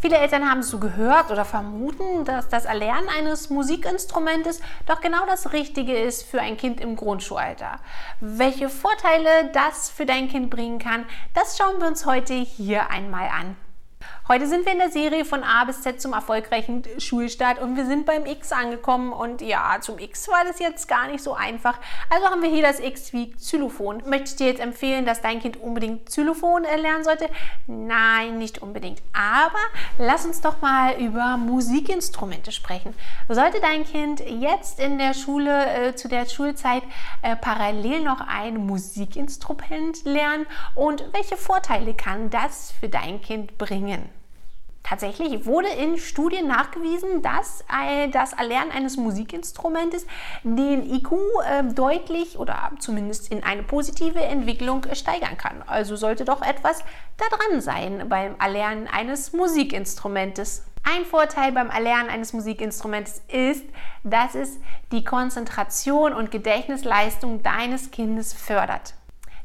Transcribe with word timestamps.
Viele 0.00 0.16
Eltern 0.16 0.48
haben 0.50 0.62
so 0.62 0.78
gehört 0.78 1.30
oder 1.30 1.44
vermuten, 1.44 2.24
dass 2.24 2.48
das 2.48 2.64
Erlernen 2.64 3.10
eines 3.10 3.50
Musikinstrumentes 3.50 4.60
doch 4.86 5.02
genau 5.02 5.26
das 5.26 5.52
Richtige 5.52 5.94
ist 5.94 6.22
für 6.22 6.40
ein 6.40 6.56
Kind 6.56 6.80
im 6.80 6.96
Grundschulalter. 6.96 7.78
Welche 8.20 8.70
Vorteile 8.70 9.50
das 9.52 9.90
für 9.90 10.06
dein 10.06 10.28
Kind 10.28 10.48
bringen 10.48 10.78
kann, 10.78 11.04
das 11.34 11.58
schauen 11.58 11.80
wir 11.80 11.86
uns 11.86 12.06
heute 12.06 12.32
hier 12.32 12.90
einmal 12.90 13.28
an. 13.28 13.56
Heute 14.28 14.46
sind 14.46 14.64
wir 14.64 14.72
in 14.72 14.78
der 14.78 14.90
Serie 14.90 15.24
von 15.24 15.42
A 15.42 15.64
bis 15.64 15.82
Z 15.82 16.00
zum 16.00 16.12
erfolgreichen 16.12 16.84
Schulstart 16.98 17.58
und 17.58 17.74
wir 17.74 17.84
sind 17.84 18.06
beim 18.06 18.26
X 18.26 18.52
angekommen 18.52 19.12
und 19.12 19.40
ja, 19.40 19.78
zum 19.80 19.98
X 19.98 20.28
war 20.28 20.44
das 20.46 20.60
jetzt 20.60 20.86
gar 20.86 21.08
nicht 21.08 21.24
so 21.24 21.34
einfach. 21.34 21.78
Also 22.10 22.26
haben 22.26 22.40
wir 22.40 22.50
hier 22.50 22.62
das 22.62 22.78
X 22.78 23.12
wie 23.12 23.32
Xylophon. 23.32 24.02
Möchte 24.06 24.30
ich 24.30 24.36
dir 24.36 24.46
jetzt 24.46 24.60
empfehlen, 24.60 25.04
dass 25.04 25.20
dein 25.20 25.40
Kind 25.40 25.56
unbedingt 25.56 26.06
Xylophon 26.06 26.62
lernen 26.62 27.02
sollte? 27.02 27.28
Nein, 27.66 28.38
nicht 28.38 28.62
unbedingt. 28.62 29.02
Aber 29.12 29.58
lass 29.98 30.24
uns 30.24 30.40
doch 30.40 30.60
mal 30.60 30.94
über 31.00 31.36
Musikinstrumente 31.36 32.52
sprechen. 32.52 32.94
Sollte 33.28 33.58
dein 33.60 33.84
Kind 33.84 34.20
jetzt 34.20 34.78
in 34.78 34.98
der 34.98 35.14
Schule 35.14 35.66
äh, 35.66 35.96
zu 35.96 36.06
der 36.06 36.26
Schulzeit 36.26 36.84
äh, 37.22 37.34
parallel 37.34 38.02
noch 38.02 38.20
ein 38.20 38.64
Musikinstrument 38.64 40.04
lernen 40.04 40.46
und 40.76 41.04
welche 41.12 41.36
Vorteile 41.36 41.94
kann 41.94 42.30
das 42.30 42.72
für 42.78 42.88
dein 42.88 43.20
Kind 43.20 43.58
bringen? 43.58 44.19
Tatsächlich 44.82 45.46
wurde 45.46 45.68
in 45.68 45.98
Studien 45.98 46.48
nachgewiesen, 46.48 47.22
dass 47.22 47.64
das 48.12 48.32
Erlernen 48.32 48.72
eines 48.72 48.96
Musikinstrumentes 48.96 50.06
den 50.42 50.82
IQ 50.90 51.12
ähm, 51.46 51.74
deutlich 51.74 52.38
oder 52.38 52.72
zumindest 52.78 53.30
in 53.30 53.44
eine 53.44 53.62
positive 53.62 54.20
Entwicklung 54.20 54.84
steigern 54.94 55.36
kann. 55.36 55.62
Also 55.66 55.96
sollte 55.96 56.24
doch 56.24 56.42
etwas 56.42 56.82
daran 57.18 57.60
sein 57.60 58.08
beim 58.08 58.34
Erlernen 58.40 58.88
eines 58.88 59.32
Musikinstrumentes. 59.32 60.64
Ein 60.82 61.04
Vorteil 61.04 61.52
beim 61.52 61.68
Erlernen 61.68 62.08
eines 62.08 62.32
Musikinstruments 62.32 63.22
ist, 63.28 63.64
dass 64.02 64.34
es 64.34 64.58
die 64.92 65.04
Konzentration 65.04 66.14
und 66.14 66.30
Gedächtnisleistung 66.30 67.42
deines 67.42 67.90
Kindes 67.90 68.32
fördert. 68.32 68.94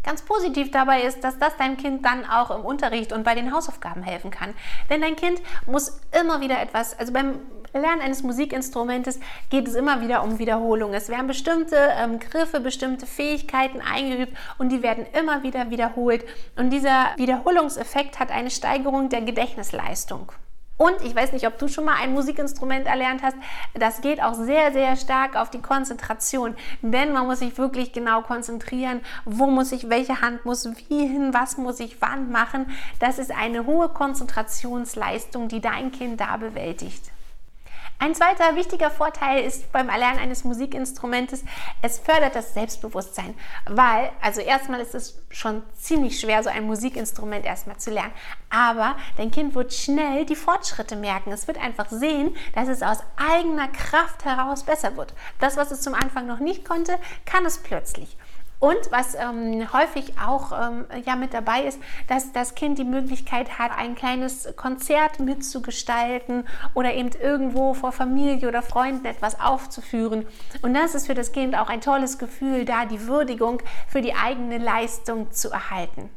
Ganz 0.06 0.22
positiv 0.22 0.70
dabei 0.70 1.02
ist, 1.02 1.24
dass 1.24 1.40
das 1.40 1.58
deinem 1.58 1.78
Kind 1.78 2.06
dann 2.06 2.26
auch 2.30 2.52
im 2.52 2.64
Unterricht 2.64 3.12
und 3.12 3.24
bei 3.24 3.34
den 3.34 3.52
Hausaufgaben 3.52 4.04
helfen 4.04 4.30
kann. 4.30 4.54
Denn 4.90 5.02
dein 5.02 5.16
Kind 5.16 5.42
muss 5.66 6.00
immer 6.18 6.42
wieder 6.42 6.62
etwas, 6.62 6.98
also 6.98 7.12
beim 7.12 7.40
Lernen 7.74 8.02
eines 8.02 8.22
Musikinstrumentes 8.24 9.20
geht 9.50 9.68
es 9.68 9.74
immer 9.74 10.02
wieder 10.02 10.24
um 10.24 10.40
Wiederholung. 10.40 10.94
Es 10.94 11.10
werden 11.10 11.28
bestimmte 11.28 11.76
ähm, 11.76 12.20
Griffe, 12.20 12.60
bestimmte 12.60 13.06
Fähigkeiten 13.06 13.82
eingeübt 13.82 14.38
und 14.60 14.70
die 14.70 14.84
werden 14.84 15.06
immer 15.20 15.44
wieder 15.44 15.72
wiederholt. 15.72 16.24
Und 16.56 16.70
dieser 16.70 17.08
Wiederholungseffekt 17.18 18.20
hat 18.20 18.32
eine 18.32 18.52
Steigerung 18.52 19.10
der 19.10 19.24
Gedächtnisleistung. 19.24 20.32
Und 20.78 21.02
ich 21.04 21.16
weiß 21.16 21.32
nicht, 21.32 21.48
ob 21.48 21.58
du 21.58 21.70
schon 21.70 21.86
mal 21.86 21.96
ein 21.96 22.14
Musikinstrument 22.14 22.86
erlernt 22.86 23.24
hast. 23.24 23.38
Das 23.74 24.02
geht 24.02 24.22
auch 24.22 24.34
sehr, 24.34 24.74
sehr 24.74 24.98
stark 24.98 25.38
auf 25.38 25.50
die 25.50 25.62
Konzentration. 25.62 26.56
Denn 26.82 27.14
man 27.14 27.26
muss 27.28 27.40
sich 27.40 27.58
wirklich 27.58 27.94
genau 27.94 28.22
konzentrieren. 28.22 29.00
Wo 29.24 29.48
muss 29.48 29.72
ich, 29.72 29.90
welche 29.90 30.22
Hand 30.22 30.44
muss 30.46 30.66
wie 30.90 31.08
hin, 31.08 31.34
was 31.34 31.58
muss 31.58 31.80
ich 31.80 32.02
wann 32.02 32.30
machen. 32.30 32.72
Das 33.00 33.20
ist 33.20 33.32
eine 33.32 33.66
hohe 33.66 33.90
Konzentrationsleistung, 33.90 35.48
die 35.48 35.62
dein 35.62 35.92
Kind 35.92 36.20
da 36.20 36.36
bewältigt. 36.36 37.15
Ein 37.98 38.14
zweiter 38.14 38.56
wichtiger 38.56 38.92
Vorteil 38.92 39.44
ist 39.46 39.72
beim 39.72 39.88
Erlernen 39.88 40.20
eines 40.20 40.44
Musikinstrumentes, 40.44 41.44
es 41.82 41.98
fördert 41.98 42.36
das 42.36 42.54
Selbstbewusstsein, 42.54 43.36
weil, 43.68 44.12
also 44.22 44.42
erstmal 44.42 44.82
ist 44.82 44.94
es 44.94 45.22
schon 45.30 45.64
ziemlich 45.78 46.20
schwer, 46.20 46.44
so 46.44 46.50
ein 46.50 46.66
Musikinstrument 46.66 47.46
erstmal 47.46 47.78
zu 47.78 47.92
lernen, 47.92 48.14
aber 48.50 48.98
dein 49.18 49.32
Kind 49.32 49.56
wird 49.56 49.74
schnell 49.74 50.26
die 50.26 50.36
Fortschritte 50.36 50.96
merken. 50.96 51.32
Es 51.32 51.48
wird 51.48 51.58
einfach 51.58 51.90
sehen, 51.90 52.36
dass 52.54 52.68
es 52.68 52.84
aus 52.84 53.00
eigener 53.16 53.70
Kraft 53.70 54.26
heraus 54.26 54.64
besser 54.64 54.98
wird. 54.98 55.14
Das, 55.40 55.56
was 55.56 55.72
es 55.72 55.82
zum 55.82 55.94
Anfang 55.94 56.28
noch 56.28 56.40
nicht 56.40 56.66
konnte, 56.66 56.98
kann 57.26 57.46
es 57.46 57.58
plötzlich. 57.58 58.18
Und 58.60 58.78
was 58.90 59.16
ähm, 59.16 59.72
häufig 59.74 60.14
auch 60.20 60.52
ähm, 60.52 60.86
ja 61.06 61.16
mit 61.16 61.34
dabei 61.34 61.64
ist, 61.64 61.80
dass 62.08 62.32
das 62.32 62.56
Kind 62.56 62.78
die 62.78 62.84
Möglichkeit 62.84 63.60
hat, 63.60 63.72
ein 63.78 63.96
kleines 63.96 64.56
Konzert 64.56 65.20
mitzugestalten 65.20 66.48
oder 66.74 66.94
eben 66.94 67.10
irgendwo 67.22 67.74
vor 67.74 67.92
Familie 67.92 68.48
oder 68.48 68.62
Freunden 68.62 69.06
etwas 69.06 69.40
aufzuführen. 69.40 70.26
Und 70.62 70.74
das 70.74 70.96
ist 70.96 71.08
für 71.08 71.16
das 71.16 71.32
Kind 71.32 71.56
auch 71.56 71.70
ein 71.70 71.82
tolles 71.82 72.18
Gefühl, 72.18 72.66
da 72.66 72.86
die 72.86 73.08
Würdigung 73.08 73.62
für 73.88 74.02
die 74.02 74.16
eigene 74.16 74.58
Leistung 74.58 75.32
zu 75.32 75.50
erhalten. 75.50 76.10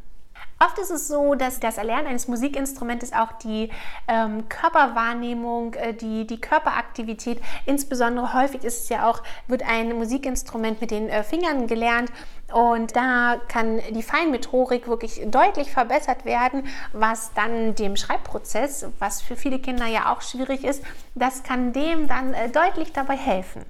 Oft 0.61 0.77
ist 0.79 0.91
es 0.91 1.07
so, 1.07 1.37
dass 1.37 1.61
das 1.61 1.79
Erlernen 1.79 2.09
eines 2.09 2.27
Musikinstrumentes 2.27 3.13
auch 3.13 3.31
die 3.33 3.71
ähm, 4.09 4.49
Körperwahrnehmung, 4.49 5.75
äh, 5.75 5.95
die, 5.95 6.27
die 6.27 6.41
Körperaktivität, 6.41 7.41
insbesondere 7.65 8.33
häufig 8.33 8.65
ist 8.65 8.83
es 8.83 8.89
ja 8.89 9.09
auch, 9.09 9.23
wird 9.47 9.63
ein 9.63 9.97
Musikinstrument 9.97 10.81
mit 10.81 10.91
den 10.91 11.09
äh, 11.09 11.23
Fingern 11.23 11.69
gelernt 11.69 12.11
und 12.53 12.97
da 12.97 13.41
kann 13.47 13.81
die 13.91 14.03
Feinmethodik 14.03 14.89
wirklich 14.89 15.21
deutlich 15.27 15.71
verbessert 15.71 16.25
werden, 16.25 16.67
was 16.93 17.33
dann 17.35 17.77
dem 17.77 17.97
Schreibprozess, 17.97 18.87
was 18.99 19.23
für 19.23 19.37
viele 19.37 19.61
Kinder 19.61 19.87
ja 19.87 20.13
auch 20.13 20.23
schwierig 20.23 20.65
ist, 20.65 20.83
das 21.15 21.45
kann 21.45 21.73
dem 21.73 22.09
dann 22.09 22.35
äh, 22.35 22.49
deutlich 22.49 22.93
dabei 22.93 23.17
helfen. 23.17 23.65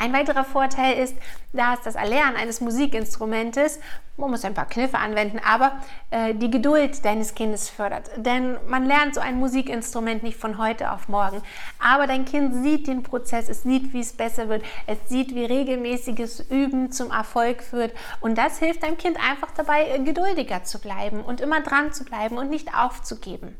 Ein 0.00 0.14
weiterer 0.14 0.44
Vorteil 0.44 0.96
ist, 0.96 1.14
dass 1.52 1.82
das 1.82 1.94
Erlernen 1.94 2.36
eines 2.36 2.62
Musikinstrumentes, 2.62 3.80
man 4.16 4.30
muss 4.30 4.46
ein 4.46 4.54
paar 4.54 4.64
Kniffe 4.64 4.96
anwenden, 4.96 5.38
aber 5.46 5.72
äh, 6.08 6.34
die 6.34 6.50
Geduld 6.50 7.04
deines 7.04 7.34
Kindes 7.34 7.68
fördert. 7.68 8.10
Denn 8.16 8.56
man 8.66 8.86
lernt 8.86 9.14
so 9.14 9.20
ein 9.20 9.36
Musikinstrument 9.36 10.22
nicht 10.22 10.38
von 10.38 10.56
heute 10.56 10.90
auf 10.92 11.08
morgen. 11.08 11.42
Aber 11.78 12.06
dein 12.06 12.24
Kind 12.24 12.64
sieht 12.64 12.86
den 12.86 13.02
Prozess, 13.02 13.50
es 13.50 13.62
sieht, 13.62 13.92
wie 13.92 14.00
es 14.00 14.14
besser 14.14 14.48
wird, 14.48 14.64
es 14.86 14.96
sieht, 15.10 15.34
wie 15.34 15.44
regelmäßiges 15.44 16.48
Üben 16.48 16.90
zum 16.92 17.10
Erfolg 17.10 17.62
führt. 17.62 17.92
Und 18.20 18.38
das 18.38 18.58
hilft 18.58 18.84
deinem 18.84 18.96
Kind 18.96 19.18
einfach 19.18 19.50
dabei, 19.50 19.98
geduldiger 19.98 20.64
zu 20.64 20.78
bleiben 20.78 21.20
und 21.20 21.42
immer 21.42 21.60
dran 21.60 21.92
zu 21.92 22.06
bleiben 22.06 22.38
und 22.38 22.48
nicht 22.48 22.74
aufzugeben. 22.74 23.54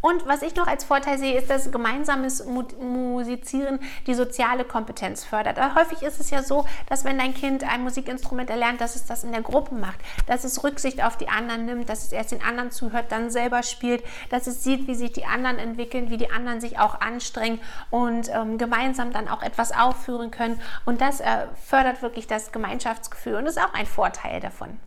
Und 0.00 0.26
was 0.26 0.42
ich 0.42 0.56
noch 0.56 0.66
als 0.66 0.84
Vorteil 0.84 1.18
sehe, 1.18 1.38
ist, 1.38 1.50
dass 1.50 1.70
gemeinsames 1.70 2.44
Musizieren 2.46 3.80
die 4.06 4.14
soziale 4.14 4.64
Kompetenz 4.64 5.24
fördert. 5.24 5.58
Aber 5.58 5.74
häufig 5.74 6.02
ist 6.02 6.20
es 6.20 6.30
ja 6.30 6.42
so, 6.42 6.64
dass 6.88 7.04
wenn 7.04 7.18
dein 7.18 7.34
Kind 7.34 7.64
ein 7.64 7.82
Musikinstrument 7.82 8.48
erlernt, 8.48 8.80
dass 8.80 8.96
es 8.96 9.04
das 9.06 9.24
in 9.24 9.32
der 9.32 9.42
Gruppe 9.42 9.74
macht, 9.74 9.98
dass 10.26 10.44
es 10.44 10.64
Rücksicht 10.64 11.02
auf 11.02 11.16
die 11.16 11.28
anderen 11.28 11.66
nimmt, 11.66 11.88
dass 11.88 12.04
es 12.04 12.12
erst 12.12 12.32
den 12.32 12.42
anderen 12.42 12.70
zuhört, 12.70 13.06
dann 13.12 13.30
selber 13.30 13.62
spielt, 13.62 14.02
dass 14.30 14.46
es 14.46 14.64
sieht, 14.64 14.86
wie 14.86 14.94
sich 14.94 15.12
die 15.12 15.26
anderen 15.26 15.58
entwickeln, 15.58 16.10
wie 16.10 16.16
die 16.16 16.30
anderen 16.30 16.60
sich 16.60 16.78
auch 16.78 17.00
anstrengen 17.00 17.60
und 17.90 18.28
ähm, 18.30 18.58
gemeinsam 18.58 19.12
dann 19.12 19.28
auch 19.28 19.42
etwas 19.42 19.72
aufführen 19.72 20.30
können. 20.30 20.60
Und 20.84 21.00
das 21.00 21.20
äh, 21.20 21.46
fördert 21.66 22.02
wirklich 22.02 22.26
das 22.26 22.52
Gemeinschaftsgefühl 22.52 23.34
und 23.34 23.46
ist 23.46 23.60
auch 23.60 23.74
ein 23.74 23.86
Vorteil 23.86 24.40
davon. 24.40 24.78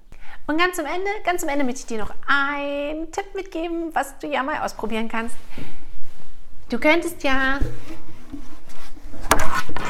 Und 0.45 0.57
ganz 0.57 0.77
am 0.77 0.85
Ende, 0.85 1.09
ganz 1.23 1.43
am 1.43 1.49
Ende 1.49 1.63
möchte 1.63 1.81
ich 1.81 1.85
dir 1.85 1.99
noch 1.99 2.13
einen 2.27 3.11
Tipp 3.11 3.33
mitgeben, 3.33 3.95
was 3.95 4.17
du 4.19 4.27
ja 4.27 4.43
mal 4.43 4.59
ausprobieren 4.59 5.07
kannst. 5.07 5.35
Du 6.69 6.79
könntest 6.79 7.23
ja 7.23 7.59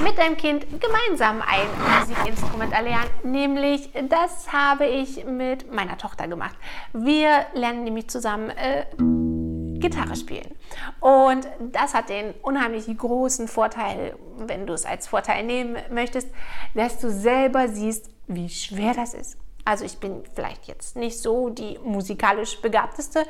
mit 0.04 0.18
deinem 0.18 0.38
Kind 0.38 0.66
gemeinsam 0.80 1.42
ein 1.42 1.68
Musikinstrument 2.00 2.72
erlernen. 2.72 3.10
Nämlich, 3.24 3.90
das 4.10 4.52
habe 4.52 4.86
ich 4.86 5.26
mit 5.26 5.72
meiner 5.74 5.98
Tochter 5.98 6.28
gemacht. 6.28 6.56
Wir 6.94 7.46
lernen 7.54 7.84
nämlich 7.84 8.10
zusammen 8.10 8.50
äh, 8.52 8.86
Gitarre 9.80 10.16
spielen. 10.16 10.56
Und 11.00 11.48
das 11.72 11.94
hat 11.94 12.10
den 12.10 12.34
unheimlich 12.42 12.86
großen 12.96 13.48
Vorteil, 13.48 14.16
wenn 14.38 14.68
du 14.68 14.74
es 14.74 14.86
als 14.86 15.08
Vorteil 15.08 15.44
nehmen 15.44 15.78
möchtest, 15.92 16.30
dass 16.76 17.00
du 17.00 17.10
selber 17.10 17.68
siehst, 17.70 18.10
wie 18.28 18.50
schwer 18.50 18.94
das 18.94 19.14
ist. 19.14 19.38
Also 19.66 19.86
ich 19.86 19.98
bin 20.00 20.24
vielleicht 20.34 20.66
jetzt 20.66 20.98
nicht 20.98 21.20
so 21.20 21.50
die 21.50 21.80
musikalisch 21.84 22.62
begabteste 22.62 23.26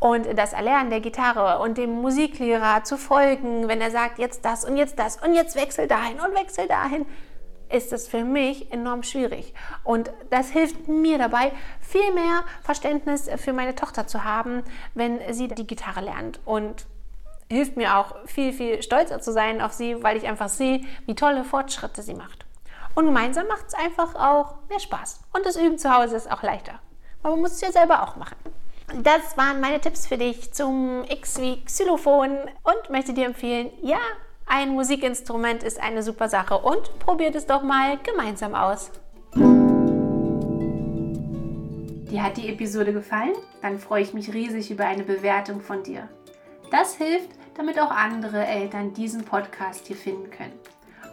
und 0.00 0.26
das 0.36 0.54
Erlernen 0.54 0.88
der 0.88 1.00
Gitarre 1.00 1.62
und 1.62 1.76
dem 1.76 1.90
Musiklehrer 2.00 2.84
zu 2.84 2.96
folgen, 2.96 3.68
wenn 3.68 3.82
er 3.82 3.90
sagt, 3.90 4.18
jetzt 4.18 4.44
das 4.46 4.64
und 4.64 4.78
jetzt 4.78 4.98
das 4.98 5.22
und 5.22 5.34
jetzt 5.34 5.56
wechsel 5.56 5.86
dahin 5.86 6.18
und 6.20 6.34
wechsel 6.34 6.66
dahin, 6.68 7.04
ist 7.70 7.92
das 7.92 8.08
für 8.08 8.24
mich 8.24 8.72
enorm 8.72 9.02
schwierig. 9.02 9.52
Und 9.82 10.10
das 10.30 10.50
hilft 10.50 10.88
mir 10.88 11.18
dabei, 11.18 11.52
viel 11.80 12.12
mehr 12.14 12.44
Verständnis 12.62 13.28
für 13.36 13.52
meine 13.52 13.74
Tochter 13.74 14.06
zu 14.06 14.24
haben, 14.24 14.62
wenn 14.94 15.20
sie 15.34 15.48
die 15.48 15.66
Gitarre 15.66 16.00
lernt. 16.00 16.40
Und 16.44 16.86
hilft 17.50 17.76
mir 17.76 17.98
auch 17.98 18.16
viel, 18.26 18.52
viel 18.52 18.82
stolzer 18.82 19.20
zu 19.20 19.32
sein 19.32 19.60
auf 19.60 19.72
sie, 19.72 20.02
weil 20.02 20.16
ich 20.16 20.26
einfach 20.26 20.48
sehe, 20.48 20.82
wie 21.06 21.14
tolle 21.14 21.44
Fortschritte 21.44 22.02
sie 22.02 22.14
macht. 22.14 22.43
Und 22.94 23.06
gemeinsam 23.06 23.46
macht 23.48 23.66
es 23.68 23.74
einfach 23.74 24.14
auch 24.14 24.54
mehr 24.68 24.80
Spaß. 24.80 25.20
Und 25.32 25.44
das 25.44 25.56
Üben 25.56 25.78
zu 25.78 25.92
Hause 25.94 26.16
ist 26.16 26.30
auch 26.30 26.42
leichter. 26.42 26.78
Aber 27.22 27.32
man 27.32 27.40
muss 27.40 27.52
es 27.52 27.60
ja 27.60 27.72
selber 27.72 28.02
auch 28.02 28.16
machen. 28.16 28.36
Das 29.02 29.36
waren 29.36 29.60
meine 29.60 29.80
Tipps 29.80 30.06
für 30.06 30.18
dich 30.18 30.52
zum 30.52 31.04
X 31.08 31.40
wie 31.40 31.64
Xylophon 31.64 32.38
und 32.62 32.90
möchte 32.90 33.14
dir 33.14 33.26
empfehlen, 33.26 33.70
ja, 33.82 33.98
ein 34.46 34.74
Musikinstrument 34.74 35.62
ist 35.62 35.82
eine 35.82 36.02
super 36.02 36.28
Sache 36.28 36.58
und 36.58 36.98
probiert 36.98 37.34
es 37.34 37.46
doch 37.46 37.62
mal 37.62 37.98
gemeinsam 38.02 38.54
aus. 38.54 38.90
Dir 42.14 42.22
hat 42.22 42.36
die 42.36 42.48
Episode 42.48 42.92
gefallen? 42.92 43.32
Dann 43.62 43.78
freue 43.78 44.02
ich 44.02 44.12
mich 44.14 44.32
riesig 44.32 44.70
über 44.70 44.84
eine 44.84 45.02
Bewertung 45.02 45.60
von 45.60 45.82
dir. 45.82 46.08
Das 46.70 46.94
hilft, 46.94 47.30
damit 47.56 47.80
auch 47.80 47.90
andere 47.90 48.46
Eltern 48.46 48.92
diesen 48.92 49.24
Podcast 49.24 49.86
hier 49.86 49.96
finden 49.96 50.30
können. 50.30 50.52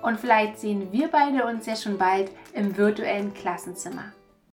Und 0.01 0.19
vielleicht 0.19 0.59
sehen 0.59 0.92
wir 0.92 1.09
beide 1.09 1.45
uns 1.45 1.65
ja 1.65 1.75
schon 1.75 1.98
bald 1.98 2.31
im 2.53 2.75
virtuellen 2.75 3.33
Klassenzimmer. 3.33 4.13